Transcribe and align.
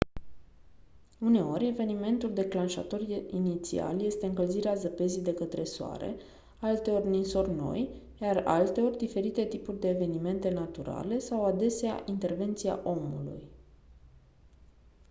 uneori 1.19 1.67
evenimentul 1.67 2.33
declanșator 2.33 3.01
inițial 3.31 4.01
este 4.01 4.25
încălzirea 4.25 4.75
zăpezii 4.75 5.21
de 5.21 5.33
către 5.33 5.63
soare 5.63 6.15
alteori 6.59 7.07
ninsori 7.07 7.49
noi 7.51 7.89
iar 8.21 8.43
alteori 8.45 8.97
diferite 8.97 9.45
tipuri 9.45 9.79
de 9.79 9.89
evenimente 9.89 10.49
naturale 10.49 11.19
sau 11.19 11.45
adesea 11.45 12.03
intervenția 12.05 12.79
omului 12.83 13.47